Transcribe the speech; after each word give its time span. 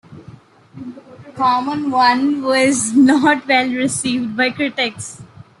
"Common 1.35 1.91
One" 1.91 2.41
was 2.41 2.91
not 2.95 3.47
well 3.47 3.69
received 3.69 4.35
by 4.35 4.49
critics. 4.49 5.21